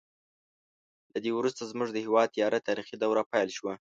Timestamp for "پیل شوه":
3.31-3.73